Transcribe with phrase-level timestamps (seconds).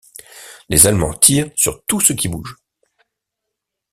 [0.69, 2.55] Les allemands tirent sur tout ce qui bouge.